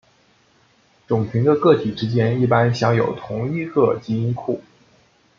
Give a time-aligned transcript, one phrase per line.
[1.05, 4.59] 种群的个体之间一般享有同一个基因库。